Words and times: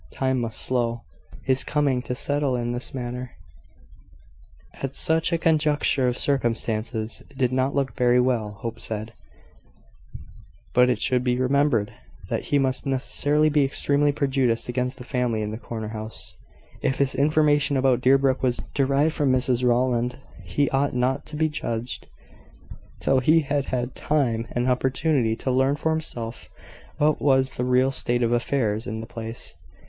Time 0.09 0.39
must 0.39 0.67
show. 0.67 1.03
His 1.43 1.63
coming 1.63 2.01
to 2.01 2.15
settle 2.15 2.55
in 2.55 2.71
this 2.71 2.91
manner, 2.91 3.33
at 4.73 4.95
such 4.95 5.31
a 5.31 5.37
conjuncture 5.37 6.07
of 6.07 6.17
circumstances, 6.17 7.21
did 7.37 7.51
not 7.53 7.75
look 7.75 7.93
very 7.93 8.19
well, 8.19 8.53
Hope 8.61 8.79
said; 8.79 9.13
but 10.73 10.89
it 10.89 10.99
should 10.99 11.23
be 11.23 11.35
remembered 11.37 11.93
that 12.29 12.45
he 12.45 12.57
must 12.57 12.87
necessarily 12.87 13.47
be 13.47 13.63
extremely 13.63 14.11
prejudiced 14.11 14.67
against 14.67 14.97
the 14.97 15.03
family 15.03 15.43
in 15.43 15.51
the 15.51 15.59
corner 15.59 15.89
house, 15.89 16.33
if 16.81 16.97
his 16.97 17.13
information 17.13 17.77
about 17.77 18.01
Deerbrook 18.01 18.41
was 18.41 18.59
derived 18.73 19.13
from 19.13 19.31
Mrs 19.31 19.63
Rowland. 19.63 20.17
He 20.43 20.67
ought 20.71 20.95
not 20.95 21.27
to 21.27 21.35
be 21.35 21.47
judged 21.47 22.07
till 22.99 23.19
he 23.19 23.41
had 23.41 23.65
had 23.65 23.93
time 23.93 24.47
and 24.49 24.67
opportunity 24.67 25.35
to 25.35 25.51
learn 25.51 25.75
for 25.75 25.91
himself 25.91 26.49
what 26.97 27.21
was 27.21 27.53
the 27.55 27.63
real 27.65 27.91
state 27.91 28.23
of 28.23 28.31
affairs 28.31 28.87
in 28.87 28.99
the 28.99 29.05
place. 29.05 29.53